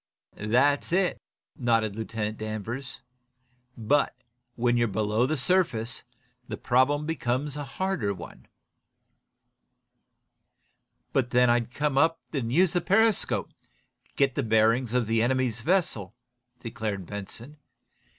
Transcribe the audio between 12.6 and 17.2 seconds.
the periscope, and get the bearings of the enemy's vessel," declared